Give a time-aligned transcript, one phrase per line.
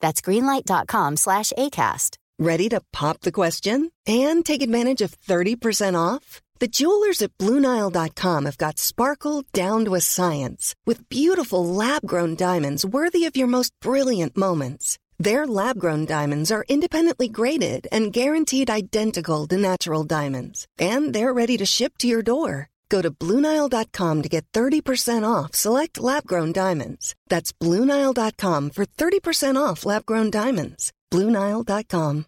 [0.00, 2.16] That's greenlight.com slash ACAST.
[2.38, 6.40] Ready to pop the question and take advantage of 30% off?
[6.60, 12.34] The jewelers at Bluenile.com have got sparkle down to a science with beautiful lab grown
[12.34, 14.98] diamonds worthy of your most brilliant moments.
[15.18, 21.34] Their lab grown diamonds are independently graded and guaranteed identical to natural diamonds, and they're
[21.34, 22.68] ready to ship to your door.
[22.88, 27.14] Go to Bluenile.com to get 30% off select lab grown diamonds.
[27.28, 30.92] That's Bluenile.com for 30% off lab grown diamonds.
[31.08, 32.24] Bluenile.com.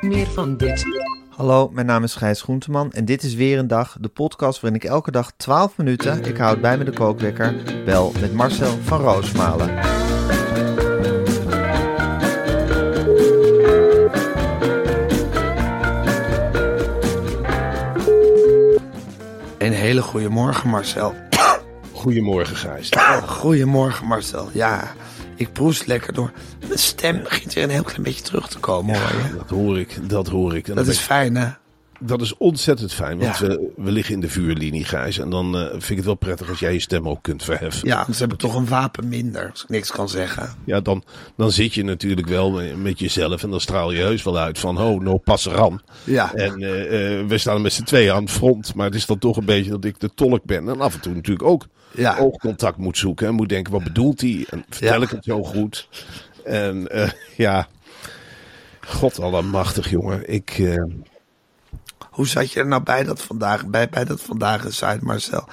[0.00, 0.84] Meer van dit.
[1.28, 4.80] Hallo, mijn naam is Gijs Groenteman en dit is weer een dag, de podcast waarin
[4.80, 9.00] ik elke dag 12 minuten, ik houd bij me de kookwekker, bel met Marcel van
[9.00, 9.99] Roosmalen.
[19.70, 21.14] Een hele goede morgen, Marcel.
[21.92, 22.90] Goedemorgen, Gijs.
[23.40, 24.48] Goedemorgen, Marcel.
[24.52, 24.92] Ja,
[25.36, 26.32] ik proest lekker door.
[26.66, 29.36] Mijn stem begint weer een heel klein beetje terug te komen, hoor je.
[29.36, 30.68] Dat hoor ik, dat hoor ik.
[30.68, 31.48] En Dat is fijn, hè?
[32.00, 33.46] Dat is ontzettend fijn, want Ja.
[33.46, 35.18] we, we liggen in de vuurlinie, Gijs.
[35.18, 37.88] En dan eh, vind ik het wel prettig als jij je stem ook kunt verheffen.
[37.88, 40.48] Ja, anders heb ik toch een wapen minder, als ik niks kan zeggen.
[40.64, 41.04] Ja, dan,
[41.36, 44.78] dan zit je natuurlijk wel met jezelf en dan straal je heus wel uit van,
[44.80, 45.80] oh, no passeran.
[46.04, 46.34] Ja.
[46.34, 49.18] En eh, eh, we staan met z'n tweeën aan het front, maar het is dan
[49.18, 50.68] toch een beetje dat ik de tolk ben.
[50.68, 52.16] En af en toe natuurlijk ook Ja.
[52.18, 54.46] oogcontact moet zoeken en moet denken, wat bedoelt hij?
[54.50, 55.02] En vertel Ja.
[55.04, 55.88] ik het zo goed?
[56.44, 57.68] En eh, ja,
[58.80, 60.32] god allemachtig, jongen.
[60.32, 60.50] Ik...
[60.58, 60.74] eh,
[62.10, 65.48] Hoe zat je er nou bij dat vandaag, bij, bij dat vandaag uit, Marcel?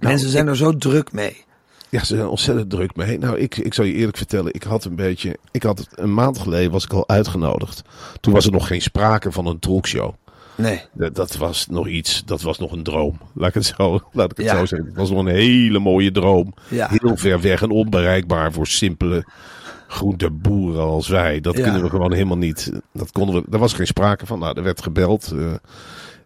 [0.00, 1.44] Mensen zijn er zo druk mee.
[1.88, 3.18] Ja, ze zijn ontzettend druk mee.
[3.18, 5.36] Nou, ik, ik zal je eerlijk vertellen, ik had een beetje.
[5.50, 7.82] Ik had een maand geleden was ik al uitgenodigd.
[8.20, 10.14] Toen was er nog geen sprake van een talkshow.
[10.54, 10.82] Nee.
[10.92, 13.18] Dat, dat was nog iets, dat was nog een droom.
[13.34, 14.56] Laat ik het zo, laat ik het Ja.
[14.58, 14.88] zo zeggen.
[14.88, 16.54] Het was nog een hele mooie droom.
[16.68, 16.88] Ja.
[16.90, 19.24] Heel ver weg en onbereikbaar voor simpele
[19.88, 21.40] groenteboeren als wij.
[21.40, 21.62] Dat Ja.
[21.62, 22.72] kunnen we gewoon helemaal niet.
[22.92, 24.38] Dat konden we, daar was geen sprake van.
[24.38, 25.32] Nou, er werd gebeld.
[25.38, 25.52] eh,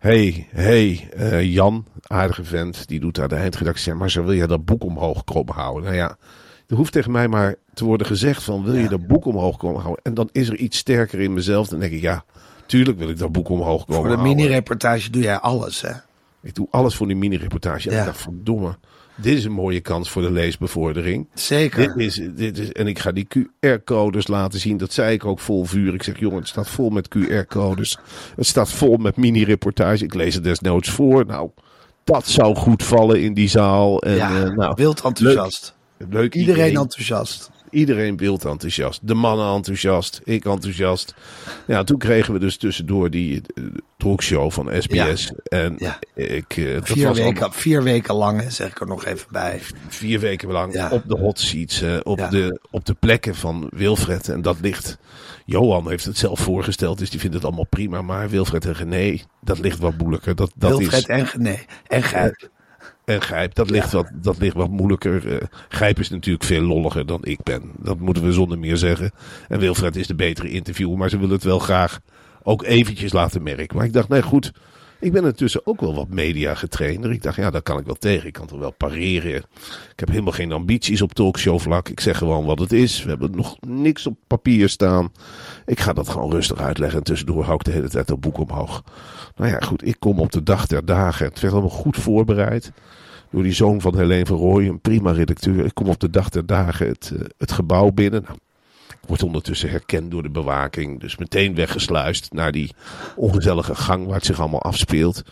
[0.06, 3.94] hey, hey, eh, Jan, aardige vent, die doet daar de eindredactie.
[3.94, 5.84] Maar zo wil je dat boek omhoog komen houden?
[5.84, 6.17] Nou ja,
[6.67, 9.81] er hoeft tegen mij maar te worden gezegd van, wil je dat boek omhoog komen
[9.83, 10.05] houden?
[10.05, 11.69] En dan is er iets sterker in mezelf.
[11.69, 12.25] Dan denk ik, ja,
[12.67, 14.37] tuurlijk wil ik dat boek omhoog komen Voor de houden.
[14.37, 15.93] mini-reportage doe jij alles, hè?
[16.43, 17.88] Ik doe alles voor die mini-reportage.
[17.88, 18.00] En Ja.
[18.00, 18.77] ik dacht, verdomme,
[19.16, 21.28] dit is een mooie kans voor de leesbevordering.
[21.34, 21.94] Zeker.
[21.97, 24.77] Dit is, dit is, en ik ga die QR-codes laten zien.
[24.77, 25.94] Dat zei ik ook vol vuur.
[25.94, 27.99] Ik zeg, jongen, het staat vol met QR-codes.
[28.37, 30.05] Het staat vol met mini-reportage.
[30.05, 31.26] Ik lees het desnoods voor.
[31.26, 31.50] Nou,
[32.05, 34.03] dat zou goed vallen in die zaal.
[34.03, 35.75] En, ja, eh, nou, wild enthousiast.
[36.09, 36.81] leuk Iedereen idee.
[36.81, 37.50] enthousiast.
[37.76, 39.00] Iedereen wild enthousiast.
[39.03, 40.20] De mannen enthousiast.
[40.25, 41.14] Ik enthousiast.
[41.66, 43.64] Ja, toen kregen we dus tussendoor die eh,
[43.97, 45.32] talkshow van SBS.
[45.44, 45.98] En Ja.
[46.14, 46.48] ik...
[46.75, 49.60] dat Vier was weken, allemaal vier weken lang, zeg ik er nog even bij.
[49.88, 50.91] vier weken lang Ja.
[50.91, 51.82] op de hot seats.
[52.03, 54.28] op, de, op de plekken van Wilfred.
[54.28, 54.98] En dat ligt...
[55.44, 58.03] Johan heeft het zelf voorgesteld, dus die vindt het allemaal prima.
[58.03, 60.34] Maar Wilfred en René, dat ligt wat moeilijker.
[60.34, 61.56] Dat, dat Wilfred is, en Gené.
[61.87, 62.50] En Gijp.
[63.06, 65.33] En Gijp, dat ligt, wat, dat ligt wat moeilijker.
[65.33, 67.71] Eh, Gijp is natuurlijk veel lolliger dan ik ben.
[67.78, 69.11] Dat moeten we zonder meer zeggen.
[69.49, 72.00] En Wilfred is de betere interviewer, maar ze willen het wel graag
[72.43, 73.77] ook eventjes laten merken.
[73.77, 74.53] Maar ik dacht, nee goed,
[75.00, 77.12] ik ben intussen ook wel wat media getrainder.
[77.12, 78.27] Ik dacht, ja, daar kan ik wel tegen.
[78.27, 79.43] Ik kan toch wel pareren.
[79.91, 81.88] Ik heb helemaal geen ambities op talkshow vlak.
[81.88, 83.03] Ik zeg gewoon wat het is.
[83.03, 85.12] We hebben nog niks op papier staan.
[85.67, 86.99] Ik ga dat gewoon rustig uitleggen.
[86.99, 88.83] En tussendoor hou ik de hele tijd dat boek omhoog.
[89.37, 89.87] Nou ja, goed.
[89.87, 91.27] Ik kom op de dag der dagen.
[91.27, 92.73] Het werd allemaal goed voorbereid.
[93.31, 95.64] Door die zoon van Helene van Rooij, een prima redacteur.
[95.64, 98.22] Ik kom op de dag der dagen het, eh, het gebouw binnen.
[98.22, 98.38] Nou,
[99.06, 101.00] wordt ondertussen herkend door de bewaking.
[101.00, 102.75] Dus meteen weggesluist naar die
[103.17, 105.23] ongezellige gang waar het zich allemaal afspeelt.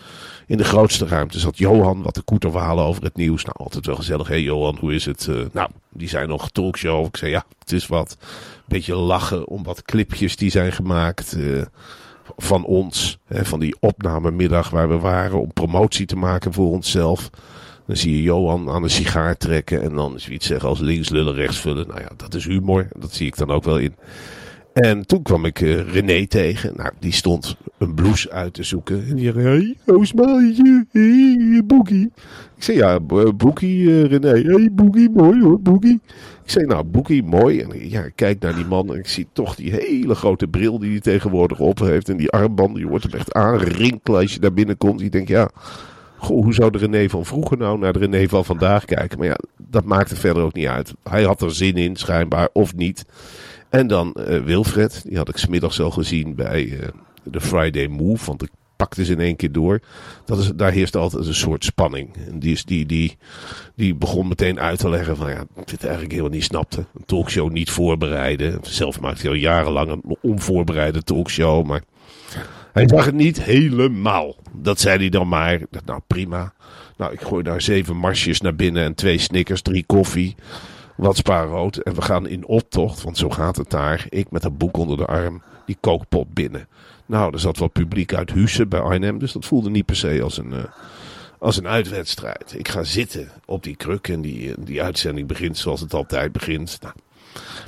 [0.47, 3.45] In de grootste ruimte zat Johan, wat de koeterwalen over het nieuws.
[3.45, 4.27] Nou, altijd wel gezellig.
[4.27, 5.29] Hé hey Johan, hoe is het?
[5.29, 7.07] Eh, nou, die zijn nog talkshow.
[7.07, 8.17] Ik zei ja, het is wat.
[8.65, 11.33] Beetje lachen om wat clipjes die zijn gemaakt.
[11.33, 11.63] eh,
[12.37, 13.19] van ons.
[13.27, 17.31] Hè, van die opnamemiddag waar we waren om promotie te maken voor onszelf.
[17.87, 21.35] Dan zie je Johan aan een sigaar trekken en dan zoiets zeggen als links lullen,
[21.35, 21.87] rechts vullen.
[21.87, 22.89] Nou ja, dat is humor.
[22.99, 23.95] Dat zie ik dan ook wel in.
[24.73, 26.73] En toen kwam ik eh, René tegen.
[26.77, 29.07] Nou, die stond een blouse uit te zoeken.
[29.09, 32.11] En die zei, hey, Oosmaatje, hey, Boekie.
[32.57, 34.53] Ik zei, ja, Bo- Boekie, eh, René.
[34.53, 36.01] Hey, Boekie, mooi hoor, Boekie.
[36.45, 37.61] Ik zei, nou, Boekie, mooi.
[37.61, 40.79] En ja, ik kijk naar die man en ik zie toch die hele grote bril
[40.79, 42.09] die hij tegenwoordig op heeft.
[42.09, 45.01] En die armbanden, je wordt hem echt aanrinkelen als je daar binnenkomt.
[45.01, 45.51] Je denkt, ja,
[46.17, 49.19] hoe zou de René van vroeger nou naar de René van vandaag kijken?
[49.19, 50.95] Maar ja, dat maakte verder ook niet uit.
[51.03, 53.05] Hij had er zin in, schijnbaar, of niet.
[53.69, 56.89] En dan eh, Wilfred, die had ik smiddags al gezien bij eh,
[57.23, 59.81] de Friday Move, want ik pakte ze in één keer door.
[60.25, 62.17] Dat is, daar heerst altijd een soort spanning.
[62.29, 63.17] En die, is, die, die,
[63.75, 66.79] die begon meteen uit te leggen van ja, dit eigenlijk helemaal niet snapte.
[66.95, 68.59] Een talkshow niet voorbereiden.
[68.63, 71.83] Zelf maakte hij al jarenlang een onvoorbereide talkshow, maar
[72.73, 74.37] hij zag het niet helemaal.
[74.53, 75.61] Dat zei hij dan maar.
[75.85, 76.53] Nou, prima.
[76.97, 80.35] Nou, ik gooi daar zeven marsjes naar binnen en twee snickers, drie koffie
[80.97, 81.77] wat spaarrood.
[81.77, 84.07] En we gaan in optocht, want zo gaat het daar.
[84.09, 86.69] Ik met een boek onder de arm, die kookpot binnen.
[87.07, 90.23] Nou, er zat wel publiek uit Hussen bij Arnhem, dus dat voelde niet per se
[90.23, 90.65] als een, uh,
[91.39, 92.55] als een uitwedstrijd.
[92.59, 96.79] Ik ga zitten op die kruk en die, die uitzending begint zoals het altijd begint.
[96.81, 96.95] Nou,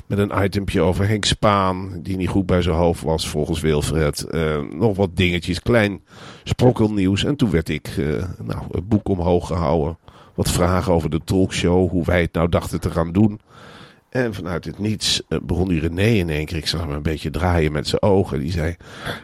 [0.05, 4.25] met een itempje over Henk Spaan, die niet goed bij zijn hoofd was volgens Wilfred.
[4.31, 6.01] Uh, nog wat dingetjes, klein
[6.43, 7.23] sprokkelnieuws.
[7.23, 9.97] En toen werd ik uh, nou, het boek omhoog gehouden
[10.35, 13.39] wat vragen over de talkshow, hoe wij het nou dachten te gaan doen.
[14.09, 17.01] En vanuit het niets uh, begon die René in één keer, ik zag hem een
[17.01, 18.39] beetje draaien met zijn ogen.
[18.39, 18.75] Die zei,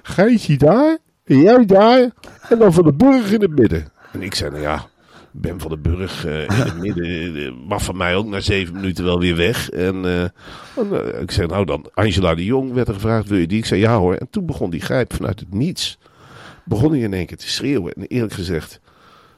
[0.04, 2.12] Gijsje daar, jij daar,
[2.50, 3.92] en dan van de Burg in het midden.
[4.12, 4.88] En ik zei, nou ja,
[5.36, 8.74] Ben van de Burg uh, in het midden uh, mag van mij ook na zeven
[8.74, 9.70] minuten wel weer weg.
[9.70, 13.58] En uh, ik zei, nou dan, Angela de Jong werd er gevraagd, wil je die?
[13.58, 14.16] Ik zei, ja hoor.
[14.16, 15.98] En toen begon die grijp vanuit het niets.
[16.66, 17.94] Begon hij in één keer te schreeuwen.
[17.94, 18.80] En eerlijk gezegd,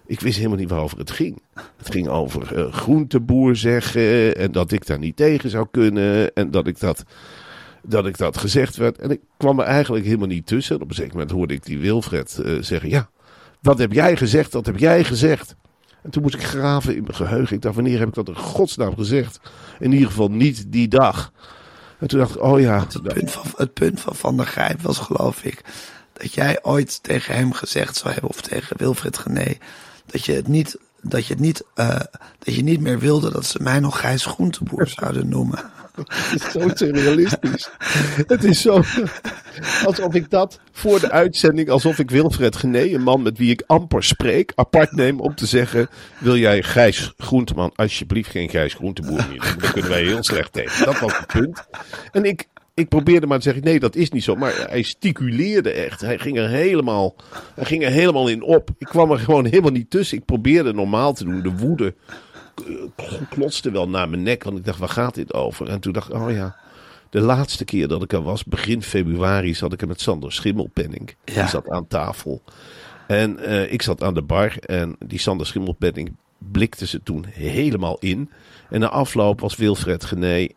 [0.06, 1.42] ik wist helemaal niet waarover het ging.
[1.78, 6.52] Het ging over uh, groenteboer zeggen en dat ik daar niet tegen zou kunnen en
[6.52, 7.04] dat ik dat,
[7.84, 8.98] dat ik dat gezegd werd.
[8.98, 10.76] En ik kwam er eigenlijk helemaal niet tussen.
[10.76, 13.10] En op een zeker moment hoorde ik die Wilfred uh, zeggen, ja,
[13.62, 15.56] dat heb jij gezegd, dat heb jij gezegd.
[16.06, 17.56] En toen moest ik graven in mijn geheugen.
[17.56, 19.40] Ik dacht, wanneer heb ik dat in godsnaam gezegd?
[19.80, 21.32] In ieder geval niet die dag.
[22.00, 22.80] En toen dacht ik, oh ja.
[22.80, 25.62] Het, punt van, het punt van Van der Grijp was geloof ik
[26.14, 29.58] dat jij ooit tegen hem gezegd zou hebben, of tegen Wilfred Gené,
[30.06, 32.00] dat je het niet, dat je het niet, uh,
[32.40, 35.72] dat je niet meer wilde dat ze mij nog Gijs Groenteboer zouden noemen.
[35.96, 37.70] Het is zo surrealistisch.
[38.28, 38.82] het is zo.
[39.86, 43.64] Alsof ik dat voor de uitzending, alsof ik Wilfred Gené, een man met wie ik
[43.68, 45.88] amper spreek, apart neem om te zeggen:
[46.18, 49.56] Wil jij Gijs Groenteman, alsjeblieft geen Gijs Groenteboer meer?
[49.60, 50.86] Daar kunnen wij heel slecht tegen.
[50.86, 51.66] Dat was het punt.
[52.12, 54.36] En ik ik probeerde maar te zeggen, nee, dat is niet zo.
[54.36, 56.02] Maar hij sticuleerde echt.
[56.02, 57.16] Hij ging er helemaal,
[57.56, 58.70] hij ging er helemaal in op.
[58.78, 60.18] Ik kwam er gewoon helemaal niet tussen.
[60.18, 61.42] Ik probeerde normaal te doen.
[61.42, 61.94] De woede
[63.30, 64.44] klotste wel naar mijn nek.
[64.44, 65.70] Want ik dacht, waar gaat dit over?
[65.70, 66.56] En toen dacht ik, oh ja.
[67.10, 71.16] De laatste keer dat ik er was, begin februari, zat ik er met Sander Schimmelpenning.
[71.26, 71.34] Ja.
[71.42, 72.42] Die zat aan tafel.
[73.08, 74.58] En uh, ik zat aan de bar.
[74.58, 78.30] En die Sander Schimmelpenning blikte ze toen helemaal in.
[78.70, 80.48] En na afloop was Wilfred Gené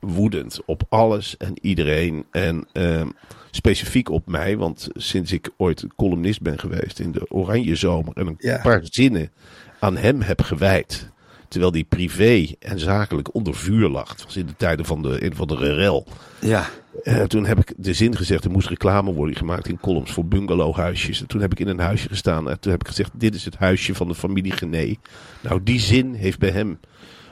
[0.00, 2.26] woedend op alles en iedereen.
[2.30, 3.06] En uh,
[3.50, 8.26] specifiek op mij, want sinds ik ooit columnist ben geweest in de Oranje Zomer en
[8.26, 8.60] een ja.
[8.62, 9.32] paar zinnen
[9.78, 11.10] aan hem heb gewijd.
[11.48, 14.08] Terwijl die privé en zakelijk onder vuur lag.
[14.08, 16.06] Het was in de tijden van de, een van de rel.
[16.40, 16.66] Ja.
[17.02, 20.24] Uh, toen heb ik de zin gezegd, er moest reclame worden gemaakt in columns voor
[20.24, 21.20] bungalowhuisjes.
[21.20, 23.44] En toen heb ik in een huisje gestaan en toen heb ik gezegd, dit is
[23.44, 24.94] het huisje van de familie Gené.
[25.40, 26.78] Nou, die zin heeft bij hem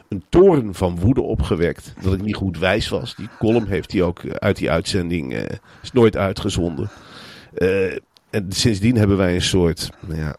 [0.09, 1.93] een toren van woede opgewekt.
[2.03, 3.15] Dat ik niet goed wijs was.
[3.15, 5.33] Die column heeft hij ook uit die uitzending.
[5.33, 5.43] Uh,
[5.83, 6.91] is nooit uitgezonden.
[7.59, 7.93] Uh,
[8.31, 10.37] en sindsdien hebben wij een soort nou ja,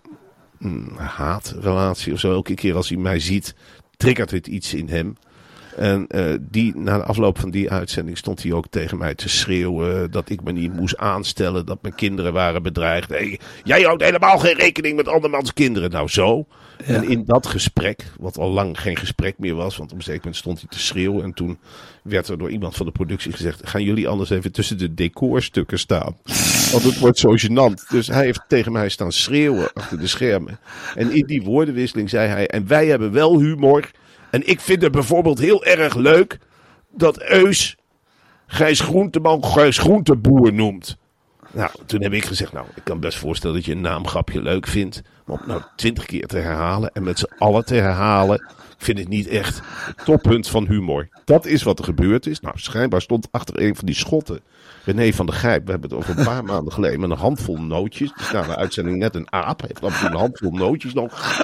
[0.95, 2.31] haatrelatie of zo.
[2.31, 3.55] Elke keer als hij mij ziet,
[3.97, 5.17] triggert het iets in hem.
[5.77, 9.29] En uh, die, na de afloop van die uitzending stond hij ook tegen mij te
[9.29, 13.09] schreeuwen dat ik me niet moest aanstellen, dat mijn kinderen waren bedreigd.
[13.09, 15.89] Hey, jij houdt helemaal geen rekening met andermans kinderen.
[15.89, 16.47] Nou zo.
[16.85, 16.93] Ja.
[16.93, 20.19] En in dat gesprek, wat al lang geen gesprek meer was, want op een zeker
[20.19, 21.23] moment stond hij te schreeuwen.
[21.23, 21.59] En toen
[22.03, 25.79] werd er door iemand van de productie gezegd: gaan jullie anders even tussen de decorstukken
[25.79, 26.17] staan?
[26.71, 27.87] Want het wordt zo gênant.
[27.89, 30.59] Dus hij heeft tegen mij staan schreeuwen achter de schermen.
[30.95, 33.89] En in die woordenwisseling zei hij: en wij hebben wel humor.
[34.37, 36.39] En ik vind het bijvoorbeeld heel erg leuk
[36.91, 37.75] dat Eus
[38.47, 40.97] Gijs Groenteman Gijs Groenteboer noemt.
[41.51, 44.67] Nou, toen heb ik gezegd, nou, ik kan best voorstellen dat je een naamgrapje leuk
[44.67, 45.01] vindt.
[45.25, 49.07] Maar om nou twintig keer te herhalen en met z'n allen te herhalen, vind ik
[49.07, 51.07] niet echt het toppunt van humor.
[51.25, 52.39] Dat is wat er gebeurd is.
[52.39, 54.39] Nou, schijnbaar stond achter een van die schotten
[54.85, 55.65] René van der Grijp.
[55.65, 58.13] We hebben het over een paar maanden geleden met een handvol nootjes.
[58.13, 59.61] Dus na de uitzending net een aap.
[59.61, 61.37] Heeft dan een handvol nootjes nog.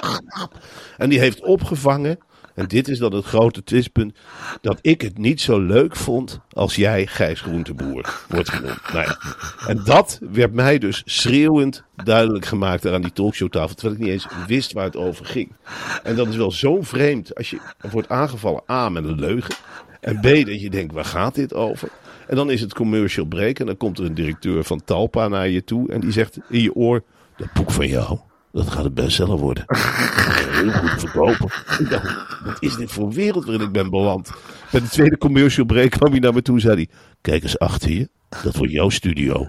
[0.96, 2.18] En die heeft opgevangen
[2.54, 4.14] en dit is dan het grote twistpunt.
[4.60, 8.92] Dat ik het niet zo leuk vond als jij Gijs Groenteboer wordt genoemd.
[8.92, 9.18] Nou ja.
[9.66, 13.74] En dat werd mij dus schreeuwend duidelijk gemaakt aan die talkshowtafel.
[13.74, 15.52] Terwijl ik niet eens wist waar het over ging.
[16.02, 17.58] En dat is wel zo vreemd als je
[17.90, 19.54] wordt aangevallen A met een leugen.
[20.00, 21.88] En B, dat je denkt, waar gaat dit over?
[22.26, 25.48] En dan is het commercial break en dan komt er een directeur van Talpa naar
[25.48, 27.02] je toe en die zegt in je oor,
[27.36, 28.18] dat boek van jou,
[28.54, 29.64] dat gaat het bestseller worden.
[29.66, 31.48] Dat ga je heel goed verkopen.
[32.44, 34.30] Wat is dit voor wereld waarin ik ben beland?
[34.70, 36.88] Bij de tweede commercial break kwam hij naar me toe en zei hij,
[37.20, 38.08] kijk eens achter je,
[38.42, 39.48] dat wordt jouw studio.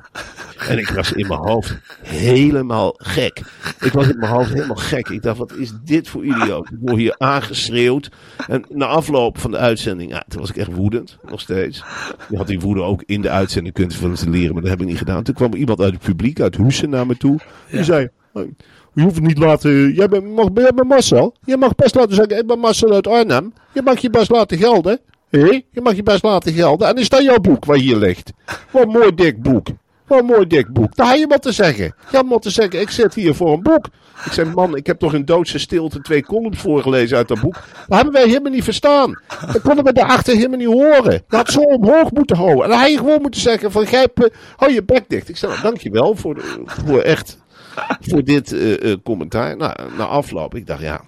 [0.68, 3.42] En ik was in mijn hoofd helemaal gek.
[3.80, 5.10] Ik was in mijn hoofd helemaal gek.
[5.10, 6.72] Ik dacht, wat is dit voor idioot?
[6.72, 8.12] Ik word hier aangeschreeuwd.
[8.48, 11.84] En na afloop van de uitzending, ja, toen was ik echt woedend, nog steeds.
[12.30, 14.98] Je had die woede ook in de uitzending kunnen ventileren, maar dat heb ik niet
[14.98, 15.24] gedaan.
[15.24, 17.40] Toen kwam iemand uit het publiek, uit Hussen, naar me toe.
[17.72, 18.52] Die zei, "Oh,
[18.96, 21.34] je hoeft niet laten, jij bent, mag, jij Marcel.
[21.46, 23.54] Je mag best laten zeggen, ik ben Marcel uit Arnhem.
[23.74, 25.00] Je mag je best laten gelden.
[25.30, 26.88] Hé, je mag je best laten gelden.
[26.88, 28.32] En is dat jouw boek wat hier ligt?
[28.72, 29.68] Wat een mooi dik boek.
[30.08, 30.96] Wat een mooi dik boek.
[30.96, 31.96] Daar had je wat te zeggen.
[32.10, 33.86] Je had wat te zeggen, ik zit hier voor een boek.
[34.26, 37.54] Ik zei, man, ik heb toch in doodse stilte twee columns voorgelezen uit dat boek.
[37.54, 39.20] Dat hebben wij helemaal niet verstaan.
[39.52, 41.14] Dat konden we daarachter helemaal niet horen.
[41.30, 42.64] Je had zo omhoog moeten houden.
[42.64, 45.30] En dan had je gewoon moeten zeggen van, grijp, eh, hou je bek dicht.
[45.30, 47.38] Ik zei, nou, dankjewel voor, de- voor echt,
[48.10, 49.58] voor dit eh, eh, commentaar.
[49.58, 51.02] Nou, na afloop, ik dacht, ja,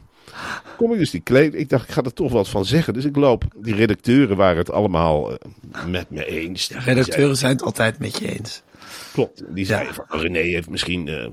[0.78, 1.56] kom ik dus die kleed.
[1.56, 2.94] Ik dacht, ik ga er toch wat van zeggen.
[2.94, 3.44] Dus ik loop.
[3.56, 6.68] Die redacteuren waren het allemaal eh, met me eens.
[6.68, 8.62] Die Redacteuren zijn het altijd met je eens.
[9.14, 9.44] klopt.
[9.50, 11.08] Die zeiden van René heeft misschien.
[11.08, 11.28] eh,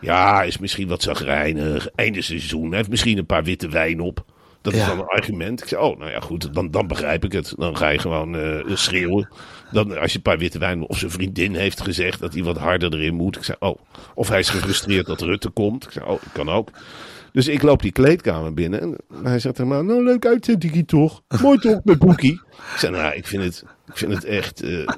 [0.00, 1.88] ja, is misschien wat zagrijnig.
[1.94, 2.68] Einde seizoen.
[2.68, 4.24] Hij heeft misschien een paar witte wijn op.
[4.62, 4.86] Dat is Ja.
[4.86, 5.62] dan een argument.
[5.62, 7.54] Ik zei, oh, nou ja, goed, dan, dan begrijp ik het.
[7.56, 9.28] Dan ga je gewoon eh, schreeuwen.
[9.72, 10.86] Dan, als je een paar witte wijn...
[10.88, 13.36] Of zijn vriendin heeft gezegd dat hij wat harder erin moet.
[13.36, 13.78] Ik zei, oh.
[14.14, 15.84] Of hij is gefrustreerd dat Rutte komt.
[15.84, 16.70] Ik zei, oh, dat kan ook.
[17.32, 18.80] Dus ik loop die kleedkamer binnen.
[18.80, 21.22] En hij zegt tegen mij, nou, leuk uitzending toch?
[21.42, 22.32] Mooi toch, met Boekie?
[22.72, 24.88] Ik zei, nou, ik vind het, ik vind het echt eh,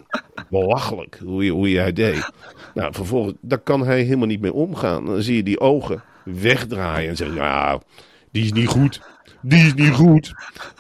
[0.50, 2.30] belachelijk hoe, je, hoe jij deed.
[2.74, 5.04] Nou, vervolgens, daar kan hij helemaal niet mee omgaan.
[5.06, 7.80] Dan zie je die ogen wegdraaien en zeggen, nou,
[8.32, 9.00] die is niet goed.
[9.42, 10.32] Die is niet goed.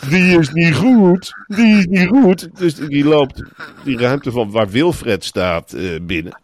[0.08, 1.32] Die is niet goed.
[1.46, 2.48] Die is niet goed.
[2.58, 3.42] Dus die loopt
[3.84, 6.40] die ruimte van waar Wilfred staat eh, binnen.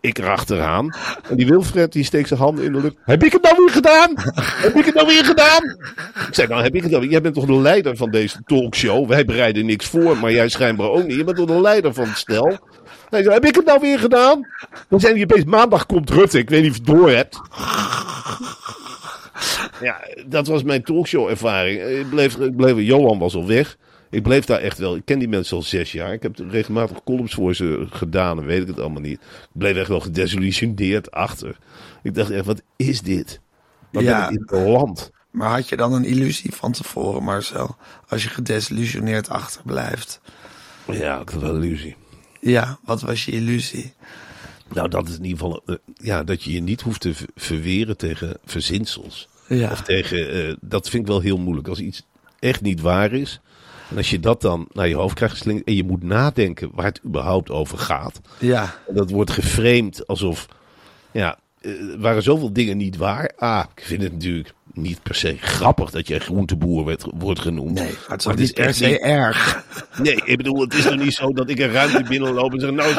[0.00, 0.94] Ik erachteraan.
[1.28, 2.96] En die Wilfred die steekt zijn handen in de lucht.
[3.04, 4.12] Heb ik het nou weer gedaan?
[4.62, 5.62] Heb ik het nou weer gedaan?
[6.28, 7.10] Ik zei, nou heb ik het nou weer.
[7.10, 9.08] Jij bent toch de leider van deze talkshow?
[9.08, 11.16] Wij bereiden niks voor, maar jij schijnbaar ook niet.
[11.16, 12.58] Je bent toch de leider van het stel?
[13.10, 14.46] Hij zei, heb ik het nou weer gedaan?
[14.88, 16.38] Dan zijn die maandag komt Rutte.
[16.38, 17.40] Ik weet niet of je het door hebt.
[19.80, 21.82] Ja, dat was mijn talkshow ervaring.
[21.82, 23.76] Ik bleef, ik bleef, Johan was al weg.
[24.10, 24.96] Ik bleef daar echt wel.
[24.96, 26.12] Ik ken die mensen al zes jaar.
[26.12, 29.20] Ik heb regelmatig columns voor ze gedaan en weet ik het allemaal niet.
[29.20, 31.56] Ik bleef echt wel gedesillusioneerd achter.
[32.02, 33.40] Ik dacht echt, wat is dit?
[33.92, 34.26] Wat Ja.
[34.28, 35.10] ben ik in het land?
[35.30, 37.76] Maar had je dan een illusie van tevoren, Marcel?
[38.08, 40.20] Als je gedesillusioneerd achterblijft.
[40.92, 41.96] Ja, ik had wel een illusie.
[42.40, 43.92] Ja, wat was je illusie?
[44.72, 45.62] Nou, dat is in ieder geval.
[45.66, 49.28] eh, ja, dat je je niet hoeft te verweren tegen verzinsels.
[49.48, 49.70] Ja.
[49.70, 50.48] Of tegen.
[50.48, 51.68] eh, dat vind ik wel heel moeilijk.
[51.68, 52.02] Als iets
[52.38, 53.40] echt niet waar is.
[53.90, 55.66] En als je dat dan naar je hoofd krijgt geslingerd.
[55.66, 58.20] En je moet nadenken waar het überhaupt over gaat.
[58.38, 60.46] Ja, En dat wordt geframed alsof.
[61.12, 63.32] Ja, eh, waren zoveel dingen niet waar.
[63.36, 67.74] Ah, ik vind het natuurlijk niet per se grappig dat jij groenteboer werd, wordt genoemd.
[67.78, 69.64] nee, het is ook niet per se niet- erg.
[70.02, 72.70] Nee, ik bedoel, het is toch niet zo dat ik een ruimte binnenloop en zeg:
[72.70, 72.94] Nou,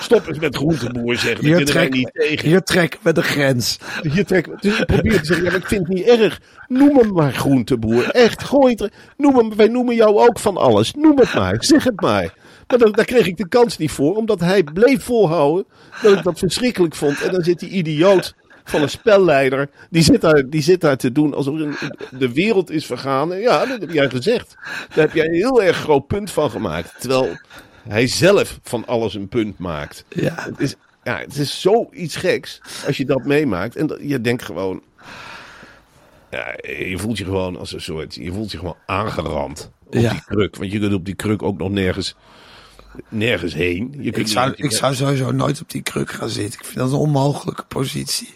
[0.00, 1.44] stop eens met groenteboer zeggen.
[1.44, 2.48] Hier, trek, niet tegen.
[2.48, 3.78] hier trekken we de grens.
[4.02, 6.40] Hier trek, dus ik probeer te zeggen, ja, maar ik vind het niet erg.
[6.66, 8.08] Noem hem maar groenteboer.
[8.10, 8.92] Echt, gooi het.
[9.16, 10.92] Noem hem, wij noemen jou ook van alles.
[10.94, 12.34] Noem het maar, zeg het maar.
[12.66, 15.64] Maar dan, daar kreeg ik de kans niet voor, omdat hij bleef volhouden
[16.02, 17.20] dat ik dat verschrikkelijk vond.
[17.22, 18.34] En dan zit die idioot
[18.70, 21.58] van een spelleider, die zit daar, die zit daar te doen alsof
[22.10, 23.40] de wereld is vergaan.
[23.40, 24.54] Ja, dat heb jij gezegd.
[24.94, 26.94] Daar heb jij een heel erg groot punt van gemaakt.
[27.00, 27.28] Terwijl
[27.88, 30.04] hij zelf van alles een punt maakt.
[30.08, 30.74] Ja, Het is,
[31.04, 33.76] ja, het is zoiets geks als je dat meemaakt.
[33.76, 34.82] En dat, je denkt gewoon.
[36.30, 38.14] Ja, je voelt je gewoon als een soort.
[38.14, 40.10] Je voelt je gewoon aangerand op Ja.
[40.10, 40.56] die kruk.
[40.56, 42.14] Want je kunt op die kruk ook nog nergens.
[43.08, 43.94] Nergens heen.
[43.98, 46.58] Je kunt ik zou, ik zou sowieso nooit op die kruk gaan zitten.
[46.60, 48.28] Ik vind dat een onmogelijke positie.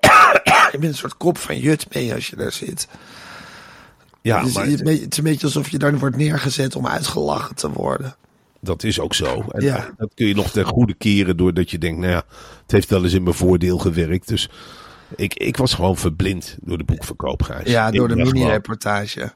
[0.72, 2.88] je bent een soort kop van jut mee als je daar zit.
[4.22, 7.54] Ja, Dus maar het- het is een beetje alsof je daar wordt neergezet om uitgelachen
[7.54, 8.16] te worden.
[8.60, 9.44] dat is ook zo.
[9.48, 9.88] En Ja.
[9.96, 12.22] dat kun je nog ten goede keren doordat je denkt, nou ja,
[12.62, 14.28] het heeft wel eens in mijn voordeel gewerkt.
[14.28, 14.48] Dus
[15.16, 17.70] ik, ik was gewoon verblind door de boekverkoop, Gijs.
[17.70, 19.32] Ja, Ik door de mini-reportage.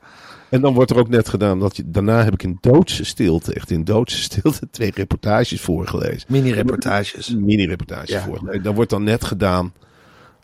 [0.50, 3.54] En dan wordt er ook net gedaan dat je, daarna heb ik in doodse stilte,
[3.54, 6.22] echt in doodse stilte, twee reportages voorgelezen.
[6.28, 7.28] Mini-reportages.
[7.34, 8.22] Mini-reportages Ja.
[8.22, 8.62] voorgelezen.
[8.62, 9.72] Dan wordt dan net gedaan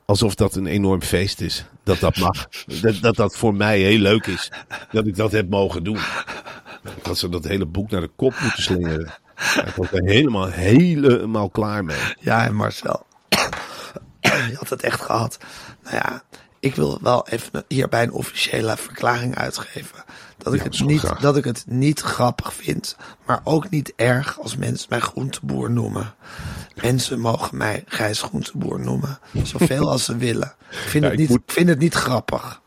[0.04, 1.64] alsof dat een enorm feest is.
[1.82, 2.48] Dat dat mag.
[2.80, 4.50] dat, dat dat voor mij heel leuk is.
[4.92, 5.98] Dat ik dat heb mogen doen.
[7.02, 9.14] Had ze dat hele boek naar de kop moeten slingeren.
[9.66, 12.00] Ik was er helemaal, helemaal klaar mee.
[12.20, 13.06] Ja, en Marcel.
[14.20, 15.38] je had het echt gehad.
[15.84, 16.22] Nou ja,
[16.66, 20.04] ik wil wel even hierbij een officiële verklaring uitgeven.
[20.38, 21.20] Dat ik, Ja, het niet, graag.
[21.20, 22.96] dat ik het niet grappig vind,
[23.26, 26.14] maar ook niet erg als mensen mij groenteboer noemen.
[26.82, 30.54] Mensen mogen mij Gijs groenteboer noemen, zoveel als ze willen.
[30.70, 32.61] Ik vind, Ja, het, ik niet, moet- ik vind het niet grappig.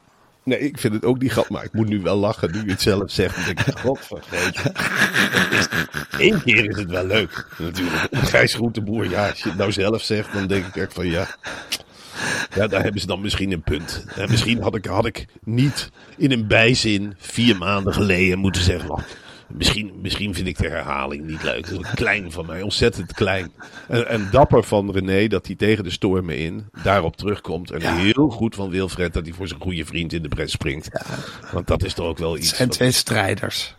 [0.43, 2.71] Nee, ik vind het ook niet grappig, maar ik moet nu wel lachen nu je
[2.71, 3.35] het zelf zegt.
[3.35, 4.71] Dan denk ik, godvergeten.
[6.17, 8.07] Eén keer is het wel leuk, natuurlijk.
[8.11, 11.27] Gijs Groenteboer, ja, als je het nou zelf zegt, dan denk ik echt van ja.
[12.55, 14.05] Ja, daar hebben ze dan misschien een punt.
[14.15, 18.87] En misschien had ik, had ik niet in een bijzin vier maanden geleden moeten zeggen.
[18.89, 19.01] "Nou,
[19.47, 21.69] misschien, misschien vind ik de herhaling niet leuk.
[21.69, 23.51] Dat is klein van mij, ontzettend klein.
[23.87, 27.71] En, en dapper van René dat hij tegen de stormen in daarop terugkomt.
[27.71, 30.89] En heel goed van Wilfred dat hij voor zijn goede vriend in de bres springt.
[31.51, 32.59] Want dat is toch ook wel Het iets.
[32.59, 33.75] wat- twee strijders.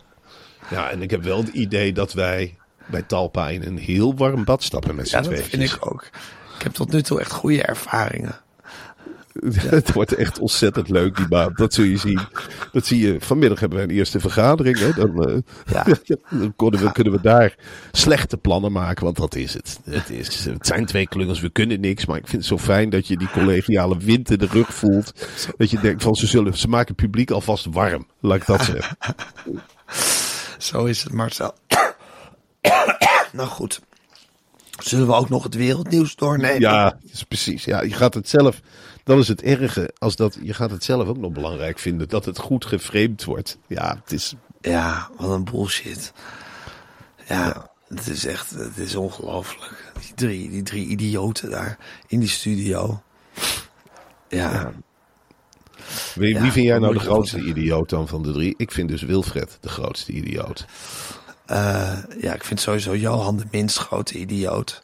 [0.69, 2.55] ja, en ik heb wel het idee dat wij
[2.85, 5.49] bij Talpa in een heel warm bad stappen met z'n Ja, dat tweeën.
[5.49, 6.09] vind ik ook.
[6.61, 8.35] Ik heb tot nu toe echt goede ervaringen.
[9.77, 11.51] Het wordt echt ontzettend leuk, die baan.
[11.55, 12.19] Dat zul je zien.
[12.71, 13.21] Dat zie je.
[13.21, 14.77] Vanmiddag hebben we een eerste vergadering.
[14.77, 14.93] Hè?
[14.93, 15.83] Dan, eh, Ja.
[16.29, 17.55] dan kunnen, we, kunnen we daar
[17.91, 19.79] slechte plannen maken, want dat is het.
[19.83, 22.05] Het, is, het zijn twee klungels, we kunnen niks.
[22.05, 25.13] Maar ik vind het zo fijn dat je die collegiale wind in de rug voelt.
[25.57, 28.07] Dat je denkt van ze, zullen, ze maken het publiek alvast warm.
[28.19, 28.97] Laat ik dat zeggen.
[30.57, 31.53] Zo is het, Marcel.
[33.31, 33.81] nou goed.
[34.83, 36.59] Zullen we ook nog het wereldnieuws doornemen?
[36.59, 36.97] Ja,
[37.27, 37.65] precies.
[37.65, 38.59] Ja, je gaat het zelf.
[39.03, 39.93] Dat is het erge.
[39.97, 42.09] Als dat, je gaat het zelf ook nog belangrijk vinden.
[42.09, 43.57] Dat het goed geframed wordt.
[43.67, 44.35] Ja, het is.
[44.61, 46.13] Ja, wat een bullshit.
[47.27, 49.93] Ja, het is echt, het is ongelooflijk.
[49.99, 53.01] Die drie, die drie idioten daar in die studio.
[54.29, 54.71] Ja,
[56.15, 58.53] Wie, Ja, wie vind jij nou de grootste idioot dan van de drie?
[58.57, 60.65] Ik vind dus Wilfred de grootste idioot.
[61.51, 64.81] Eh, ja, ik vind sowieso Johan de minst grote idioot.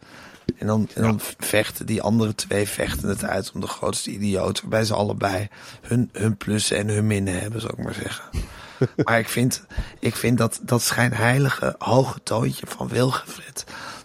[0.57, 4.61] En dan, en dan vechten die andere twee vechten het uit om de grootste idioot.
[4.61, 5.47] Waarbij ze allebei
[5.81, 8.23] hun, hun plussen en hun minnen hebben, zou ik maar zeggen.
[9.05, 9.63] maar ik vind,
[9.99, 13.63] ik vind dat, dat schijnheilige hoge toontje van Wilfred.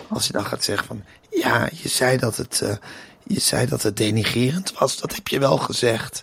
[0.08, 2.76] Als je dan gaat zeggen van, ja, je zei dat het, eh,
[3.22, 5.00] je zei dat het denigerend was.
[5.00, 6.22] Dat heb je wel gezegd.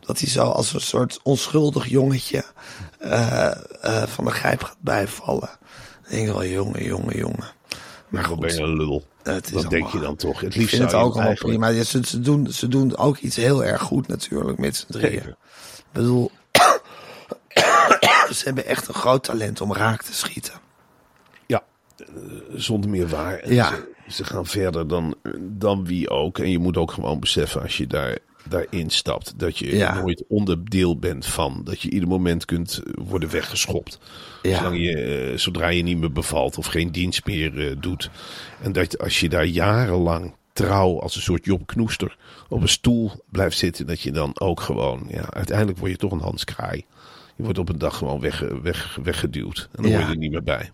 [0.00, 2.44] Dat hij zo als een soort onschuldig jongetje
[2.98, 3.52] eh,
[4.06, 5.50] van de grijp gaat bijvallen.
[6.08, 7.54] Denk ik wel, jongen, jongen, jongen.
[8.08, 9.04] Maar Ik ben goed, een lul.
[9.22, 10.40] het is Dat denk je dan toch.
[10.40, 11.68] Het ik liefst vind het je ook allemaal eigenlijk- prima.
[11.72, 15.10] Ja, ze, ze, doen, ze doen ook iets heel erg goed natuurlijk met z'n drieën.
[15.12, 15.28] Zeker.
[15.76, 16.30] Ik bedoel,
[18.36, 20.54] ze hebben echt een groot talent om raak te schieten.
[21.46, 21.62] Ja,
[21.96, 22.06] eh,
[22.54, 23.38] zonder meer waar.
[23.38, 23.68] En Ja.
[23.68, 26.38] Ze, ze gaan verder dan, dan wie ook.
[26.38, 29.38] En je moet ook gewoon beseffen als je daar, daarin stapt.
[29.38, 30.00] Dat je Ja.
[30.00, 31.60] nooit onderdeel bent van.
[31.64, 33.98] Dat je ieder moment kunt worden weggeschopt.
[34.42, 34.56] Ja.
[34.56, 34.96] Zolang je,
[35.32, 38.10] eh, zodra je niet meer bevalt of geen dienst meer eh, doet.
[38.62, 42.16] En dat als je daar jarenlang trouw als een soort Job Knoester
[42.48, 43.86] op een stoel blijft zitten.
[43.86, 46.84] Dat je dan ook gewoon, ja, uiteindelijk word je toch een Hans Kraai.
[47.36, 49.68] Je wordt op een dag gewoon weg, weg, weggeduwd.
[49.72, 49.96] En dan Ja.
[49.98, 50.70] hoor je er niet meer bij.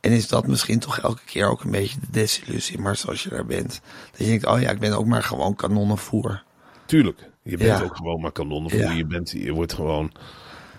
[0.00, 3.28] En is dat misschien toch elke keer ook een beetje de desillusie, maar zoals je
[3.28, 3.80] daar bent.
[4.10, 6.42] Dat je denkt, oh ja, ik ben ook maar gewoon kanonnenvoer.
[6.86, 7.28] Tuurlijk.
[7.42, 7.84] Je bent Ja.
[7.84, 8.80] ook gewoon maar kanonnenvoer.
[8.80, 8.90] Ja.
[8.90, 10.12] Je, bent, je wordt gewoon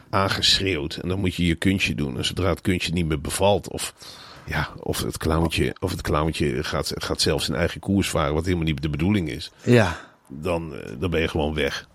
[0.09, 0.95] aangeschreeuwd.
[0.95, 2.17] En dan moet je je kunstje doen.
[2.17, 3.69] En zodra het kunstje niet meer bevalt.
[3.71, 3.93] Of,
[4.45, 8.33] ja, of het clowntje, of het clowntje gaat, gaat zelf zijn eigen koers varen.
[8.33, 9.51] Wat helemaal niet de bedoeling is.
[9.63, 11.87] Ja, Dan, eh, dan ben je gewoon weg.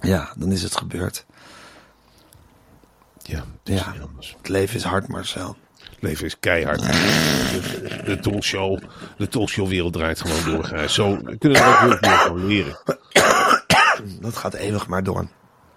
[0.00, 1.24] ja, dan is het gebeurd.
[3.22, 3.94] Ja, het Ja.
[4.42, 5.56] leven is hard, Marcel.
[5.90, 6.82] Het leven is keihard.
[6.82, 8.78] De, de talkshow,
[9.16, 10.88] de talkshowwereld draait gewoon door.
[10.88, 12.78] Zo kunnen we er ook heel veel van leren.
[14.20, 15.26] Dat gaat eeuwig maar door.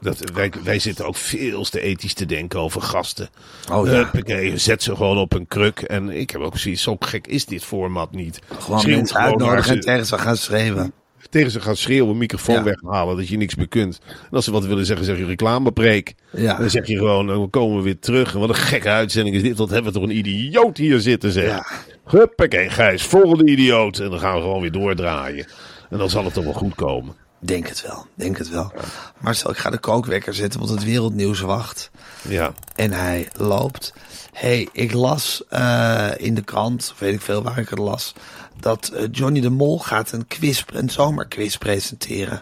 [0.02, 3.30] Dat, wij, wij zitten ook veel te ethisch te denken over gasten.
[3.72, 3.92] Oh ja.
[3.94, 5.80] Huppakee, zet ze gewoon op een kruk.
[5.82, 8.40] En ik heb ook zoiets, zo gek is dit format niet.
[8.60, 10.94] Gewoon Schreeuw mensen gewoon uitnodigen en tegen ze gaan schreeuwen.
[11.30, 12.64] Tegen ze gaan schreeuwen, microfoon Ja.
[12.64, 14.00] weghalen, dat je niks meer kunt.
[14.08, 16.16] En als ze wat willen zeggen, zeg je reclamepreek.
[16.32, 16.58] Ja.
[16.58, 18.34] Dan zeg je gewoon, dan komen we weer terug.
[18.34, 19.58] En wat een gekke uitzending is dit.
[19.58, 21.46] Wat hebben we toch een idioot hier zitten, zeg.
[21.48, 21.66] Ja.
[22.06, 24.00] Huppakee, Gijs, volgende idioot.
[24.00, 25.48] En dan gaan we gewoon weer doordraaien.
[25.90, 27.16] En dan zal het toch wel goed komen.
[27.40, 28.72] Denk het wel, denk het wel.
[29.20, 31.90] Marcel, ik ga de kookwekker zetten, want het wereldnieuws wacht.
[32.22, 33.94] Ja, En hij loopt.
[34.34, 38.14] hey, ik las eh, in de krant, of weet ik veel waar ik het las,
[38.60, 42.42] dat eh, Johnny de Mol gaat een quiz, een zomerquiz presenteren.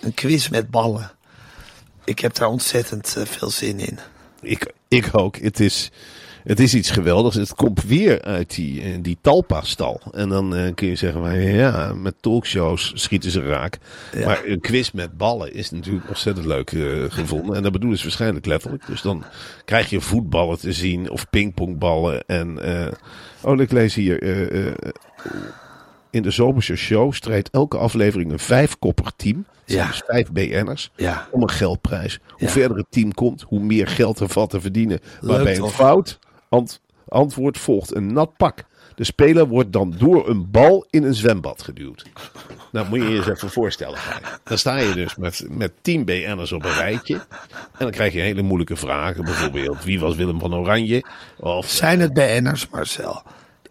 [0.00, 1.10] Een quiz met ballen.
[2.04, 3.98] Ik heb daar ontzettend eh, veel zin in.
[4.40, 5.36] ik, ik ook.
[5.36, 5.90] Het is,
[6.44, 7.36] het is iets geweldigs.
[7.36, 10.00] Het komt weer uit die, eh, die Talpa-stal.
[10.12, 13.78] En dan eh, kun je zeggen, maar ja, met talkshows schieten ze raak.
[14.12, 14.26] Ja.
[14.26, 17.56] Maar een quiz met ballen is natuurlijk ontzettend leuk eh, gevonden.
[17.56, 18.86] En dat bedoelen ze waarschijnlijk letterlijk.
[18.86, 19.24] Dus dan
[19.64, 22.26] krijg je voetballen te zien of pingpongballen.
[22.26, 22.58] En,
[23.40, 24.22] oh, ik lees hier.
[26.10, 29.44] In de zomerse show strijdt elke aflevering een vijfkoppig team.
[29.64, 29.86] Ja.
[29.86, 30.90] Dus vijf BN'ers.
[30.96, 31.28] Ja.
[31.30, 32.18] Om een geldprijs.
[32.28, 32.48] Hoe Ja.
[32.48, 35.00] verder het team komt, hoe meer geld er valt te verdienen.
[35.20, 36.18] Waarbij een fout
[36.52, 38.64] ant- antwoord volgt een nat pak.
[38.94, 42.04] De speler wordt dan door een bal in een zwembad geduwd.
[42.72, 43.98] Nou, moet je je eens even voorstellen.
[44.44, 47.14] Dan sta je dus met, met 10 BN'ers op een rijtje.
[47.14, 49.24] En dan krijg je hele moeilijke vragen.
[49.24, 51.04] Bijvoorbeeld, wie was Willem van Oranje?
[51.38, 53.22] Of Zijn het BN'ers, Marcel?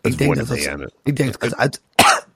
[0.02, 1.82] Ik denk, dat het, ik denk dat het uit...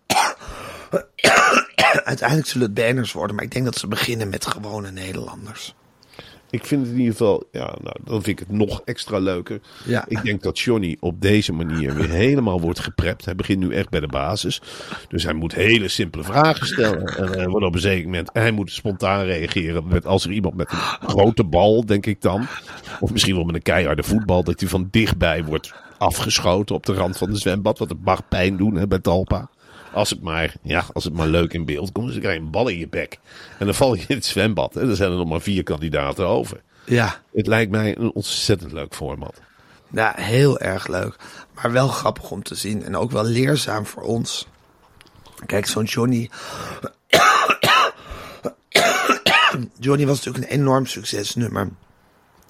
[2.03, 5.75] Uiteindelijk zullen het BN'ers worden, maar ik denk dat ze beginnen met gewone Nederlanders.
[6.55, 9.59] Ik vind het in ieder geval, ja, nou, dan vind ik het nog extra leuker.
[9.85, 10.05] Ja.
[10.07, 13.25] Ik denk dat Johnny op deze manier weer helemaal wordt geprept.
[13.25, 14.61] Hij begint nu echt bij de basis.
[15.07, 17.05] Dus hij moet hele simpele vragen stellen.
[17.05, 19.87] En hij wordt op een zeker moment, hij moet spontaan reageren.
[19.87, 22.47] Met, als er iemand met een grote bal, denk ik dan.
[22.99, 26.93] Of misschien wel met een keiharde voetbal, dat hij van dichtbij wordt afgeschoten op de
[26.93, 27.77] rand van de zwembad.
[27.77, 29.49] Want het mag pijn doen hè, bij Talpa.
[29.95, 32.51] Als het, maar, ja, als het maar leuk in beeld komt, dan krijg je een
[32.51, 33.19] bal in je bek.
[33.59, 34.75] En dan val je in het zwembad.
[34.75, 36.61] En dan zijn er nog maar vier kandidaten over.
[36.85, 39.41] Ja, Het lijkt mij een ontzettend leuk format.
[39.91, 41.15] ja, heel erg leuk.
[41.53, 44.47] Maar wel grappig om te zien en ook wel leerzaam voor ons.
[45.45, 46.29] Kijk, zo'n Johnny...
[49.79, 51.69] Johnny was natuurlijk een enorm succesnummer.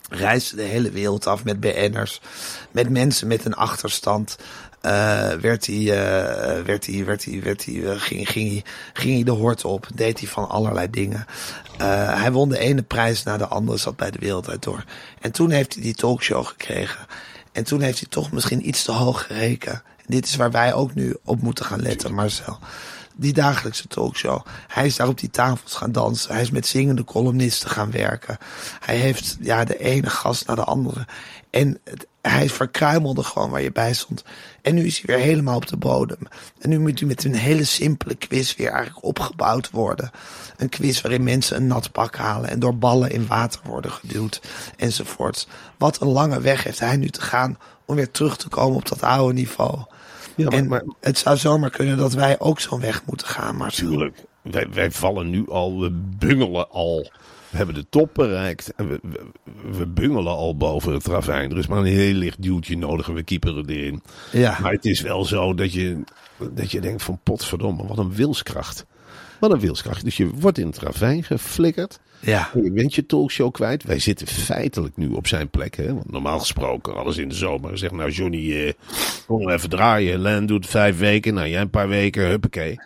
[0.10, 2.22] Reisde de hele wereld af met BN'ers.
[2.72, 4.38] Met mensen met een achterstand.
[4.86, 9.14] Eh, werd hij, eh, werd hij, werd hij, werd hij, eh, ging, ging, hij, ging
[9.14, 9.88] hij de hort op.
[9.96, 11.26] Deed hij van allerlei dingen.
[11.78, 13.78] Hij won de ene prijs na de andere.
[13.78, 14.84] Zat bij de wereld uit door.
[15.22, 17.06] En toen heeft hij die talkshow gekregen.
[17.52, 19.74] En toen heeft hij toch misschien iets te hoog gereken.
[19.74, 22.60] En dit is waar wij ook nu op moeten gaan letten, Marcel
[23.18, 24.46] die dagelijkse talkshow.
[24.68, 26.34] Hij is daar op die tafels gaan dansen.
[26.34, 28.38] Hij is met zingende columnisten gaan werken.
[28.80, 31.06] Hij heeft ja, de ene gast naar de andere.
[31.50, 34.24] En het, hij verkruimelde gewoon waar je bij stond.
[34.62, 36.18] En nu is hij weer helemaal op de bodem.
[36.60, 40.12] En nu moet hij met een hele simpele quiz weer eigenlijk opgebouwd worden.
[40.58, 44.42] Een quiz waarin mensen een nat pak halen en door ballen in water worden geduwd
[44.78, 45.48] enzovoort.
[45.78, 48.88] Wat een lange weg heeft hij nu te gaan om weer terug te komen op
[48.88, 49.80] dat oude niveau.
[50.36, 53.58] Ja, maar, en maar het zou zomaar kunnen dat wij ook zo'n weg moeten gaan,
[53.58, 57.12] maar natuurlijk, wij, wij vallen nu al, we bungelen al.
[57.56, 59.26] We hebben de top bereikt en we, we,
[59.78, 61.52] we bungelen al boven het ravijn.
[61.52, 64.02] Er is maar een heel licht duwtje nodig en we keeperen erin.
[64.32, 64.58] Ja.
[64.62, 66.04] Maar het is wel zo dat je,
[66.54, 68.86] dat je denkt van potverdomme, wat een wilskracht.
[69.40, 70.04] Wat een wilskracht.
[70.04, 72.00] Dus je wordt in het ravijn geflikkerd.
[72.20, 72.50] Ja.
[72.54, 73.84] Je bent je talkshow kwijt.
[73.84, 75.76] Wij zitten feitelijk nu op zijn plek.
[75.76, 75.94] Hè?
[75.94, 77.78] Want normaal gesproken, alles in de zomer.
[77.78, 78.74] Zeg nou Johnny, eh,
[79.28, 80.20] kom even draaien.
[80.20, 81.34] Len doet vijf weken.
[81.34, 82.28] Nou jij een paar weken.
[82.28, 82.80] Huppakee.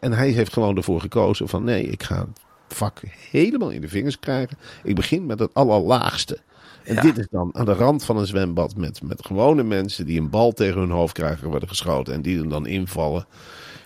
[0.00, 2.26] En hij heeft gewoon ervoor gekozen van nee, ik ga
[2.74, 4.56] vak helemaal in de vingers krijgen.
[4.82, 6.38] Ik begin met het allerlaagste.
[6.84, 7.00] En Ja.
[7.00, 10.30] dit is dan aan de rand van een zwembad met, met gewone mensen die een
[10.30, 13.26] bal tegen hun hoofd krijgen, worden geschoten en die er dan invallen.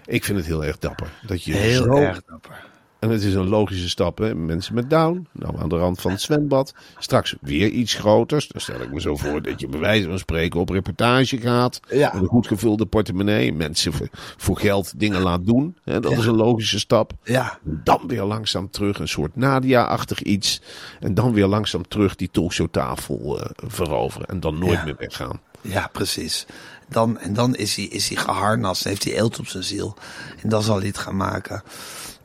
[0.07, 1.11] Ik vind het heel erg dapper.
[1.27, 2.67] Dat je Heel zo erg dapper.
[2.99, 4.35] En het is een logische stap, hè?
[4.35, 6.75] Mensen met down, nou aan de rand van het zwembad.
[6.99, 8.49] Straks weer iets groters.
[8.49, 11.81] Dan stel ik me zo voor dat je bij wijze van spreken op reportage gaat.
[11.91, 12.11] Ja.
[12.13, 13.53] Met een goed gevulde portemonnee.
[13.53, 15.77] Mensen voor, voor geld dingen laat doen.
[15.85, 16.01] Hè?
[16.01, 17.13] Dat is een logische stap.
[17.23, 17.59] Ja.
[17.63, 20.61] Dan weer langzaam terug, een soort Nadia-achtig iets.
[21.01, 24.27] En dan weer langzaam terug die talkshowtafel eh veroveren.
[24.29, 24.85] En dan nooit Ja.
[24.85, 25.41] meer weggaan.
[25.61, 26.47] Ja, precies.
[26.89, 29.97] Dan, en dan is hij, is hij geharnast heeft hij eelt op zijn ziel.
[30.43, 31.63] En dan zal hij het gaan maken.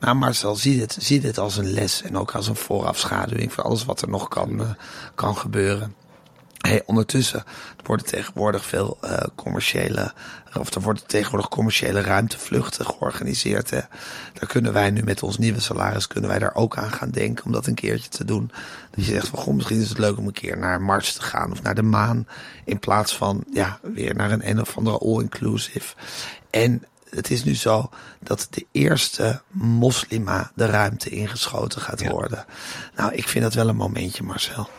[0.03, 3.63] Nou, Marcel, zie dit, zie dit als een les en ook als een voorafschaduwing van
[3.63, 4.69] alles wat er nog kan, eh,
[5.15, 5.95] kan gebeuren.
[6.57, 7.43] Hey, ondertussen
[7.83, 10.13] worden tegenwoordig veel eh, commerciële,
[10.59, 13.69] of er worden tegenwoordig commerciële ruimtevluchten georganiseerd.
[13.69, 13.79] Hè.
[14.33, 17.45] Daar kunnen wij nu met ons nieuwe salaris kunnen wij daar ook aan gaan denken
[17.45, 18.51] om dat een keertje te doen.
[18.91, 21.21] Dat je zegt van goh, misschien is het leuk om een keer naar Mars te
[21.21, 22.27] gaan of naar de maan.
[22.65, 25.95] In plaats van ja, weer naar een een of andere all-inclusive.
[26.49, 26.83] En
[27.15, 32.45] het is nu zo dat de eerste moslima de ruimte ingeschoten gaat worden.
[32.95, 34.69] Nou, ik vind dat wel een momentje, Marcel.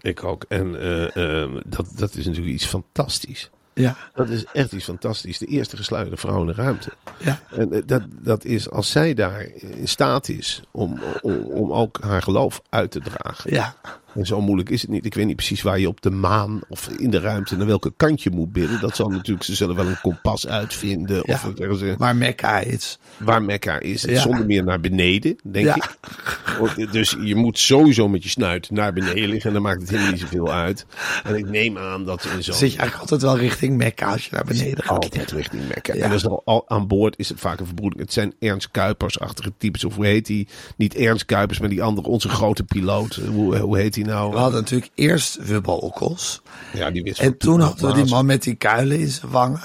[0.00, 0.44] Ik ook.
[0.48, 3.50] En eh, eh, dat, dat is natuurlijk iets fantastisch.
[3.74, 5.38] Ja, Dat is echt iets fantastisch.
[5.38, 6.90] De eerste gesluiterde vrouw in de ruimte.
[7.18, 11.72] ja, En eh, dat, dat is als zij daar in staat is om, om, om
[11.72, 13.54] ook haar geloof uit te dragen.
[13.54, 13.74] ja.
[14.14, 15.04] En zo moeilijk is het niet.
[15.06, 17.92] Ik weet niet precies waar je op de maan of in de ruimte naar welke
[17.96, 18.80] kant je moet bidden.
[18.80, 21.24] Dat zal natuurlijk, ze zullen wel een kompas uitvinden.
[21.28, 21.46] Of
[21.78, 21.96] Ja.
[21.96, 22.98] Waar Mekka is.
[23.16, 24.02] waar Mekka is.
[24.02, 24.20] Ja.
[24.20, 25.74] Zonder meer naar beneden, denk Ja.
[25.74, 26.92] ik.
[26.92, 29.48] Dus je moet sowieso met je snuit naar beneden liggen.
[29.48, 30.86] En dan maakt het helemaal niet zoveel uit.
[31.24, 32.54] En ik neem aan dat ze in zo'n...
[32.54, 35.02] Zit je eigenlijk altijd wel richting Mekka als je naar beneden gaat.
[35.02, 35.94] Altijd richting Mekka.
[35.94, 36.04] Ja.
[36.04, 38.02] En dus al, al aan boord is het vaak een verbroeding.
[38.02, 39.84] Het zijn Ernst Kuipers-achtige types.
[39.84, 40.48] Of hoe heet die?
[40.76, 43.14] Niet Ernst Kuipers, maar die andere, onze grote piloot.
[43.14, 44.30] Hoe, hoe heet nou?
[44.30, 46.42] We hadden natuurlijk eerst Okkels.
[46.72, 49.60] Ja, die wist En toen hadden we die man met die kuilen in zijn wangen.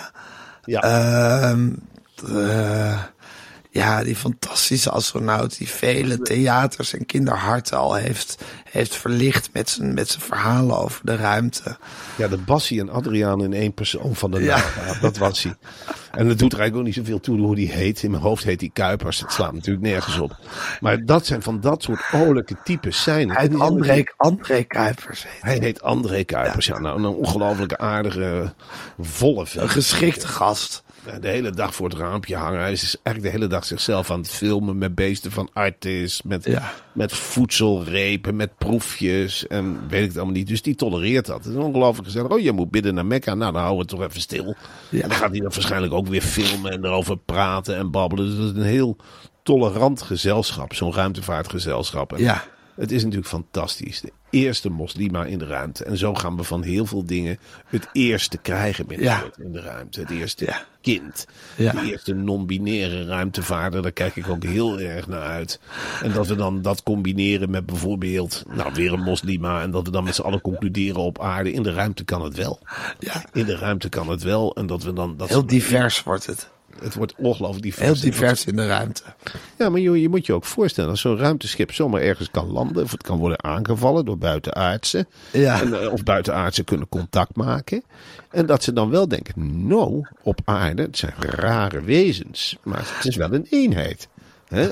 [0.66, 0.82] Ja.
[0.82, 1.70] Ehm,
[2.28, 3.00] eh,
[3.74, 9.94] ja, die fantastische astronaut die vele theaters en kinderharten al heeft, heeft verlicht met zijn,
[9.94, 11.78] met zijn verhalen over de ruimte.
[12.16, 14.56] Ja, de Bassie en Adriaan in één persoon van de Ja.
[14.56, 15.00] NASA.
[15.02, 15.56] Dat was hij.
[16.12, 18.04] En het doet er eigenlijk ook niet zoveel toe hoe die heet.
[18.04, 19.20] In mijn hoofd heet hij Kuipers.
[19.20, 20.36] Het slaat natuurlijk nergens op.
[20.80, 23.30] Maar dat zijn van dat soort oorlijke types zijn.
[23.32, 25.24] Hij heet die- André, André Kuipers.
[25.28, 26.66] heet Hij heet André Kuipers.
[26.66, 28.54] Ja, nou, een ongelooflijke aardige,
[29.00, 30.84] volle Een geschikte gast.
[31.22, 32.60] De hele dag voor het raampje hangen.
[32.60, 36.22] Hij is eigenlijk de hele dag zichzelf aan het filmen met beesten van artis.
[36.22, 36.74] Met, Ja.
[36.94, 40.48] met voedselrepen, met proefjes en weet ik het allemaal niet.
[40.48, 41.44] Dus die tolereert dat.
[41.44, 42.32] Het is ongelooflijk gezellig.
[42.32, 43.34] Oh, je moet bidden naar Mekka.
[43.34, 44.56] Nou, dan houden we het toch even stil.
[44.90, 45.02] Ja.
[45.02, 48.26] En dan gaat hij dan waarschijnlijk ook weer filmen en erover praten en babbelen.
[48.26, 48.98] Dus dat is een heel
[49.44, 50.74] tolerant gezelschap.
[50.74, 52.14] Zo'n ruimtevaartgezelschap.
[52.14, 52.44] En Ja.
[52.76, 54.02] Het is natuurlijk fantastisch.
[54.02, 55.84] De eerste moslima in de ruimte.
[55.84, 60.00] En zo gaan we van heel veel dingen het eerste krijgen binnenkort in de ruimte.
[60.00, 60.66] Het eerste Ja.
[60.82, 61.26] kind.
[61.56, 61.72] Ja.
[61.72, 63.82] De eerste non-binaire ruimtevaarder.
[63.82, 65.60] Daar kijk ik ook heel erg naar uit.
[66.02, 69.62] En dat we dan dat combineren met bijvoorbeeld nou, weer een moslima.
[69.62, 71.52] En dat we dan met z'n allen concluderen op aarde.
[71.52, 72.60] In de ruimte kan het wel.
[73.00, 73.26] Ja.
[73.34, 74.56] In de ruimte kan het wel.
[74.56, 75.18] En dat we dan...
[75.18, 76.50] Dat Heel divers wordt het.
[76.82, 78.02] Het wordt ongelooflijk divers.
[78.02, 79.02] Heel divers in de ruimte.
[79.58, 82.84] Ja, maar joh, je moet je ook voorstellen, als zo'n ruimteschip zomaar ergens kan landen,
[82.84, 85.62] of het kan worden aangevallen door buitenaardsen, Ja.
[85.62, 87.84] en, eh, of buitenaardsen kunnen contact maken,
[88.32, 93.06] en dat ze dan wel denken, nou, op aarde, het zijn rare wezens, maar het
[93.06, 94.08] is wel een eenheid.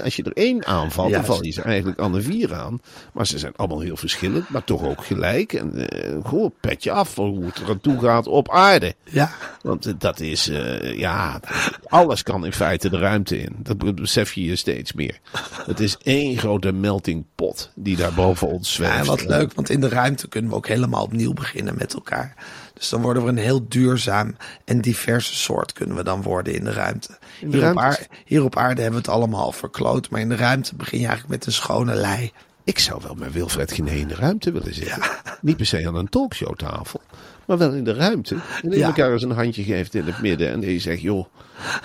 [0.03, 2.81] Als je er één aanvalt, dan val je ze eigenlijk aan de vier aan.
[3.13, 5.53] Maar ze zijn allemaal heel verschillend, maar toch ook gelijk.
[5.53, 8.95] En eh goh, petje af voor hoe het er aan toe gaat op aarde.
[9.03, 9.31] Ja.
[9.61, 11.39] Want eh, dat is, eh, ja,
[11.83, 13.55] alles kan in feite de ruimte in.
[13.57, 15.19] Dat besef je je steeds meer.
[15.65, 18.95] Het is één grote melting pot die daar boven ons zweeft.
[18.95, 22.35] Ja, wat leuk, want in de ruimte kunnen we ook helemaal opnieuw beginnen met elkaar.
[22.73, 26.63] Dus dan worden we een heel duurzaam en diverse soort kunnen we dan worden in
[26.63, 27.17] de ruimte.
[27.41, 30.29] De hier, op aarde, hier op aarde hebben we het allemaal al verkloot, maar in
[30.29, 32.31] de ruimte begin je eigenlijk met een schone lei.
[32.63, 35.01] Ik zou wel met Wilfred Gené in de ruimte willen zitten.
[35.41, 37.01] Niet per se aan een talkshowtafel,
[37.47, 38.35] maar wel in de ruimte.
[38.63, 38.85] En die Ja.
[38.87, 40.49] elkaar eens een handje geeft in het midden.
[40.51, 41.25] En die zegt, joh,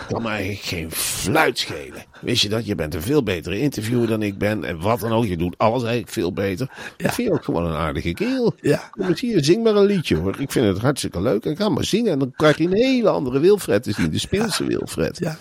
[0.08, 2.04] kan mij eigenlijk geen fluit schelen.
[2.20, 2.66] Wist je dat?
[2.66, 4.64] Je bent een veel betere interviewer dan ik ben.
[4.64, 6.70] En wat dan ook, je doet alles eigenlijk veel beter.
[6.96, 8.54] Ik vind je ook gewoon een aardige kerel.
[8.60, 8.88] Ja.
[8.90, 10.40] Kom eens hier, zing maar een liedje hoor.
[10.40, 11.44] Ik vind het hartstikke leuk.
[11.44, 12.12] En ga maar zingen.
[12.12, 14.10] En dan krijg je een hele andere Wilfred te zien.
[14.10, 15.18] De speelse Wilfred.
[15.18, 15.36] Ja.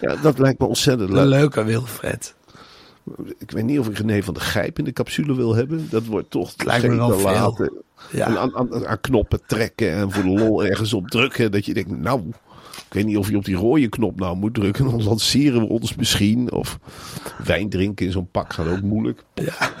[0.00, 1.28] Ja, dat lijkt me ontzettend Een leuk.
[1.28, 2.34] leuke Wilfred.
[3.38, 5.86] Ik weet niet of ik René van de Gijp in de capsule wil hebben.
[5.90, 7.68] Dat wordt toch lijkt me wel.
[8.10, 8.26] Ja.
[8.26, 11.52] En aan, aan, aan knoppen trekken en voor de lol ergens op drukken.
[11.52, 12.28] Dat je denkt, nou,
[12.88, 14.84] ik weet niet of je op die rode knop nou moet drukken.
[14.84, 16.52] Dan lanceren we ons misschien.
[16.52, 16.78] Of
[17.44, 19.24] wijn drinken in zo'n pak gaat ook moeilijk.
[19.34, 19.72] Ja.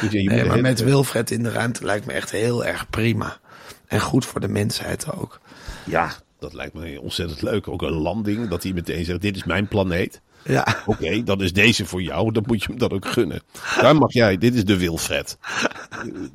[0.00, 3.38] Dus Nee, maar met Wilfred in de ruimte lijkt me echt heel erg prima.
[3.86, 5.40] En goed voor de mensheid ook.
[5.84, 7.68] Ja, dat lijkt me ontzettend leuk.
[7.68, 10.20] Ook een landing, dat hij meteen zegt, dit is mijn planeet.
[10.44, 10.66] Ja.
[10.86, 12.32] Oké, dat is deze voor jou.
[12.32, 13.42] Dan moet je hem dat ook gunnen.
[13.80, 15.38] Daar mag jij, dit is de Wilfred.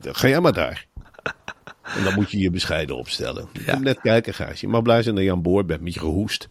[0.01, 0.87] Ga jij maar daar.
[1.97, 3.47] En dan moet je je bescheiden opstellen.
[3.53, 3.75] Je Ja.
[3.75, 4.67] moet net kijken, Gaasje.
[4.67, 6.49] Maar blij zijn dat je aan boord bent met je gehoest.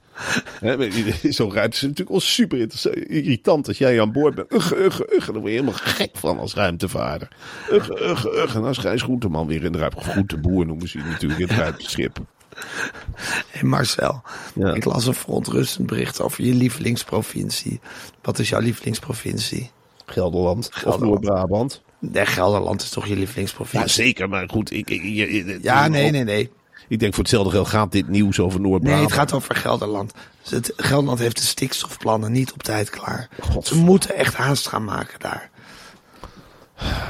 [1.28, 4.52] Zo'n ruimte is natuurlijk wel super interessant- irritant als jij aan boord bent.
[4.52, 5.32] Ugge, ugge, ugge.
[5.32, 7.28] Daar word je helemaal gek van als ruimtevaarder.
[7.72, 8.58] Ugge, ugge, ugge.
[8.58, 10.00] En als Gijs Groenteman weer in de ruimte.
[10.00, 12.18] Groenteboer noemen ze die natuurlijk in het ruimteschip.
[13.50, 14.22] Hey Marcel,
[14.54, 14.72] Ja.
[14.74, 17.80] ik las een verontrustend bericht over je lievelingsprovincie.
[18.22, 19.70] Wat is jouw lievelingsprovincie?
[20.06, 20.98] Gelderland, of.
[20.98, 21.82] Noord-Brabant.
[21.98, 23.90] Nee, Gelderland is toch je Ja, lievelingsprovincie?
[24.04, 24.28] zeker.
[24.28, 25.02] Maar goed, ik, ik,
[25.62, 26.50] Ja, nee, nee, nee.
[26.88, 29.04] Ik denk voor hetzelfde geld gaat dit nieuws over Nee, Noord-Brabant.
[29.04, 30.12] het gaat over Gelderland.
[30.42, 33.28] Dus het, Gelderland heeft de stikstofplannen niet op tijd klaar.
[33.62, 35.50] Ze moeten echt haast gaan maken daar.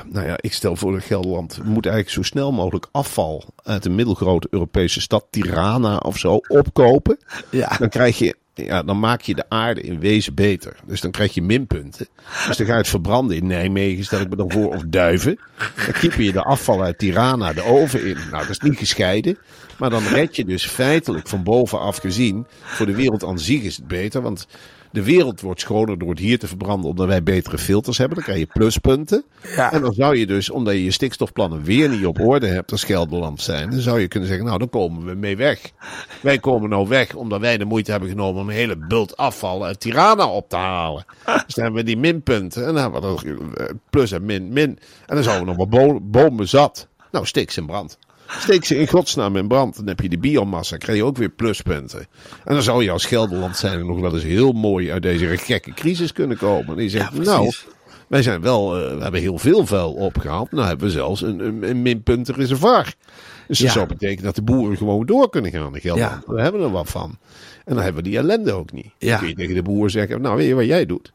[0.06, 3.94] Nou ja, ik stel voor dat Gelderland moet eigenlijk zo snel mogelijk afval uit een
[3.94, 7.18] middelgrote Europese stad, Tirana of zo, opkopen.
[7.50, 7.76] Ja.
[7.78, 10.76] Dan krijg je, ja, dan maak je de aarde in wezen beter.
[10.86, 12.08] Dus dan krijg je minpunten.
[12.46, 15.38] Dus dan ga je het verbranden in Nijmegen, stel ik me dan voor, of duiven.
[15.58, 18.16] Dan kieper je de afval uit Tirana de oven in.
[18.30, 19.38] Nou, dat is niet gescheiden.
[19.78, 22.46] Maar dan red je dus feitelijk van bovenaf gezien.
[22.64, 24.46] Voor de wereld aan zich is het beter, want
[24.90, 28.16] de wereld wordt schoner door het hier te verbranden, omdat wij betere filters hebben.
[28.16, 29.24] Dan krijg je pluspunten.
[29.56, 29.72] Ja.
[29.72, 32.84] En dan zou je dus, omdat je je stikstofplannen weer niet op orde hebt als
[32.84, 35.72] Gelderland zijn, dan zou je kunnen zeggen, nou dan komen we mee weg.
[36.20, 39.64] Wij komen nou weg omdat wij de moeite hebben genomen om een hele bult afval
[39.64, 41.04] uit Tirana op te halen.
[41.24, 44.78] Dus dan hebben we die minpunten en dan hebben we eh, plus en min, min.
[45.06, 46.88] En dan zouden we nog wat bo- bomen zat.
[47.10, 47.98] Nou, ze in brand.
[48.28, 49.76] Steek ze in godsnaam in brand.
[49.76, 52.06] Dan heb je de biomassa, krijg je ook weer pluspunten.
[52.44, 55.72] En dan zou je als Gelderland zijn nog wel eens heel mooi uit deze gekke
[55.74, 56.76] crisis kunnen komen.
[56.76, 57.52] En je zegt, Ja, nou,
[58.08, 60.50] wij zijn wel, eh, we hebben heel veel vuil opgehaald.
[60.52, 62.94] Nou hebben we zelfs een, een, een minpuntenreservoir.
[63.46, 63.72] Dus dat Ja.
[63.72, 66.22] zou betekenen dat de boeren gewoon door kunnen gaan in Gelderland.
[66.26, 66.32] Ja.
[66.34, 67.18] We hebben er wat van.
[67.64, 68.90] En dan hebben we die ellende ook niet.
[68.98, 69.10] Ja.
[69.10, 71.12] Dan kun je tegen de boer zeggen, nou weet je wat jij doet?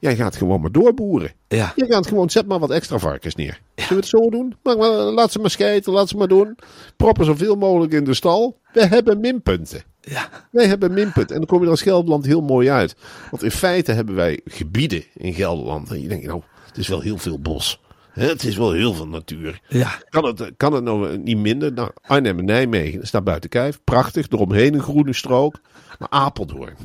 [0.00, 1.32] Jij gaat gewoon maar doorboeren.
[1.48, 1.72] Ja.
[1.76, 3.60] Je gaat gewoon, zet maar wat extra varkens neer.
[3.74, 4.54] Zullen we het zo doen?
[4.62, 6.58] Maar, maar, laat ze maar schijten, laat ze maar doen.
[6.96, 8.60] Proppen zoveel mogelijk in de stal.
[8.72, 9.82] We hebben minpunten.
[10.00, 10.28] Ja.
[10.50, 11.30] Wij hebben minpunt.
[11.30, 12.96] En dan kom je er als Gelderland heel mooi uit.
[13.30, 15.90] Want in feite hebben wij gebieden in Gelderland.
[15.90, 17.80] En je denkt, nou, het is wel heel veel bos.
[18.10, 19.60] Het is wel heel veel natuur.
[19.68, 19.90] Ja.
[20.08, 21.72] Kan het, kan het nou niet minder?
[21.72, 23.80] Nou, Arnhem en Nijmegen staat buiten kijf.
[23.84, 25.60] Prachtig, eromheen een groene strook.
[25.98, 26.76] Maar Apeldoorn.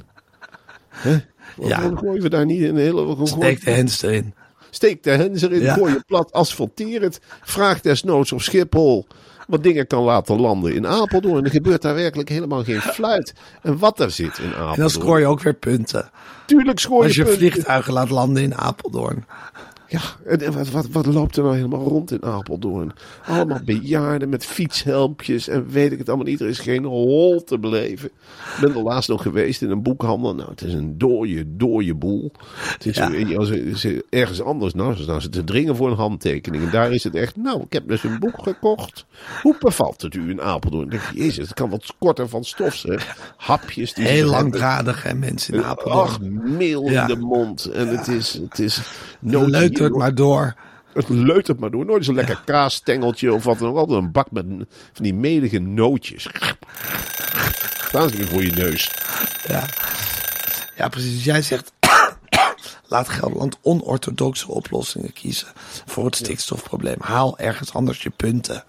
[1.61, 1.91] Ja.
[1.95, 3.15] Gooien we daar niet een hele...
[3.23, 4.33] Steek de hens erin.
[4.69, 5.73] Steek de hens erin, Ja.
[5.73, 7.19] gooi je plat, asfalteer het.
[7.41, 9.07] Vraag desnoods of Schiphol
[9.47, 11.43] wat dingen kan laten landen in Apeldoorn.
[11.45, 13.33] Er gebeurt daar werkelijk helemaal geen fluit.
[13.61, 14.73] En wat er zit in Apeldoorn.
[14.73, 16.09] En dan scoor je ook weer punten.
[16.45, 17.39] Tuurlijk scoor je Als je punten.
[17.39, 19.25] vliegtuigen laat landen in Apeldoorn.
[19.89, 20.01] Ja,
[20.51, 22.91] wat, wat, wat loopt er nou helemaal rond in Apeldoorn?
[23.25, 26.41] Allemaal bejaarden met fietshelmpjes en weet ik het allemaal niet.
[26.41, 28.09] Er is geen hol te beleven.
[28.55, 30.35] Ik ben er laatst nog geweest in een boekhandel.
[30.35, 32.31] Nou, het is een dooie, dooie boel.
[32.57, 33.35] Het is Ja.
[33.35, 36.63] als er- er ergens anders, nou, ze ze te dringen voor een handtekening.
[36.63, 39.05] En daar is het echt, nou, ik heb dus een boek gekocht.
[39.41, 40.83] Hoe bevalt het u in Apeldoorn?
[40.83, 42.99] Ik denk, jezus, het kan wat korter van stof zijn.
[43.37, 43.93] Hapjes.
[43.93, 46.57] Die Heel langdradig hè, mensen in Ach, Apeldoorn.
[46.57, 47.01] meel Ja.
[47.01, 47.65] in de mond.
[47.65, 48.81] En het is, het is
[49.79, 50.55] Leut het maar door.
[50.93, 51.85] het leut het maar door.
[51.85, 53.77] Nooit zo'n lekker kaasstengeltje of wat dan ook.
[53.77, 54.45] Altijd een bak met
[54.93, 56.23] van die melige nootjes.
[57.91, 58.91] Ze weer voor je neus.
[59.47, 59.65] Ja.
[60.75, 61.13] ja, precies.
[61.13, 61.71] Dus jij zegt...
[62.87, 65.47] Laat Gelderland onorthodoxe oplossingen kiezen
[65.85, 66.97] voor het stikstofprobleem.
[66.99, 68.63] Haal ergens anders je punten.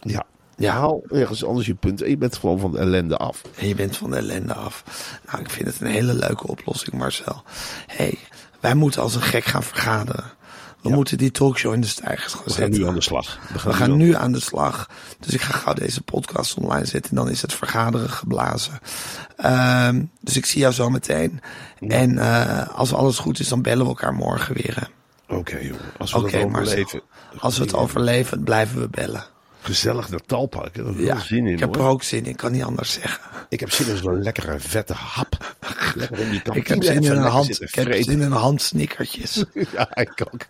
[0.00, 0.24] Ja.
[0.56, 0.72] Ja.
[0.72, 2.08] Haal ergens anders je punten.
[2.08, 3.42] Je bent gewoon van de ellende af.
[3.56, 4.84] En je bent van de ellende af.
[5.26, 7.42] Nou, ik vind het een hele leuke oplossing, Marcel.
[7.86, 8.18] hey,
[8.62, 10.24] wij moeten als een gek gaan vergaderen.
[10.80, 12.80] We moeten die talkshow in de stijgers gaan We gaan zetten.
[12.80, 13.38] nu aan de slag.
[13.64, 14.88] We gaan nu aan de slag.
[15.20, 17.10] Dus ik ga gauw deze podcast online zetten.
[17.10, 18.78] En dan is het vergaderen geblazen.
[19.36, 21.40] Ehm, dus ik zie jou zo meteen.
[21.80, 24.90] En eh, als alles goed is, dan bellen we elkaar morgen weer.
[25.28, 25.80] Oké, jongen.
[25.98, 27.02] Als we overleven.
[27.38, 29.24] Als we het overleven, blijven we bellen.
[29.62, 30.76] Gezellig naar Talpark.
[30.76, 31.84] Heb ik Ja, wel zin in, ik heb hoor.
[31.84, 32.30] er ook zin in.
[32.30, 33.20] Ik kan niet anders zeggen.
[33.48, 35.54] Ik heb zin in zo'n lekkere vette hap.
[35.94, 38.62] Lekker in die Ik heb zin in een hand, ik heb zin in een hand
[38.62, 39.44] snickertjes.
[39.76, 40.40] Ja, ik ook.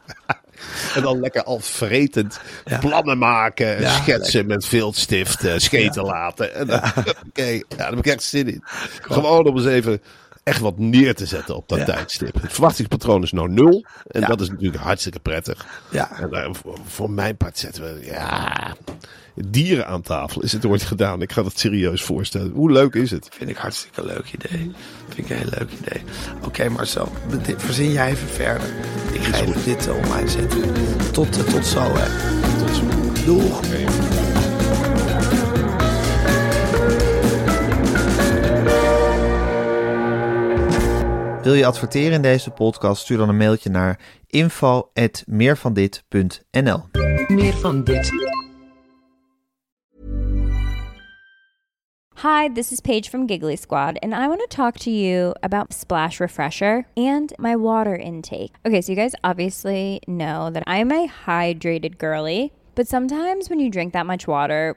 [0.94, 2.78] En dan lekker al vretend Ja.
[2.78, 6.54] plannen maken, Ja, schetsen met viltstift, scheten laten.
[6.54, 6.80] En dan,
[7.28, 8.64] Oké, ja, daar heb ik echt zin in.
[9.02, 10.02] Gewoon om eens even
[10.42, 11.84] echt wat neer te zetten op dat Ja.
[11.84, 12.42] tijdstip.
[12.42, 13.84] Het verwachtingspatroon is nou nul.
[14.06, 14.26] En Ja.
[14.26, 15.66] dat is natuurlijk hartstikke prettig.
[15.90, 16.18] Ja.
[16.20, 18.76] En eh, voor, voor mijn part zetten we, ja,
[19.34, 20.42] dieren aan tafel.
[20.42, 21.22] Is het ooit gedaan?
[21.22, 22.50] Ik ga het serieus voorstellen.
[22.52, 23.28] Hoe leuk is het?
[23.32, 24.72] Vind ik hartstikke leuk idee.
[25.08, 26.02] Vind ik een heel leuk idee.
[26.44, 28.68] Oké Marcel, dit- verzin jij even verder.
[29.12, 30.60] Ik ga even dit eh, online zetten.
[31.12, 32.08] Tot, eh, tot zo hè.
[32.66, 32.82] Tot zo.
[33.24, 33.60] Doeg.
[41.42, 43.02] Wil je adverteren in deze podcast?
[43.02, 46.80] Stuur dan een mailtje naar info@meervandit.nl.
[47.28, 48.10] Meer van dit.
[52.22, 55.74] Hi, this is Paige from Giggly Squad, and I want to talk to you about
[55.74, 58.50] Splash Refresher and my water intake.
[58.62, 63.70] Okay, so you guys obviously know that I'm a hydrated girly, but sometimes when you
[63.70, 64.76] drink that much water,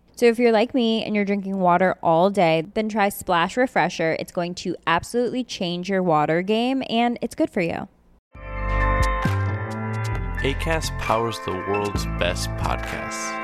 [0.21, 4.15] So if you're like me and you're drinking water all day, then try Splash Refresher.
[4.19, 7.87] It's going to absolutely change your water game and it's good for you.
[10.43, 13.35] ACAST powers the world's best podcasts.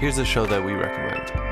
[0.00, 1.51] Here's a show that we recommend.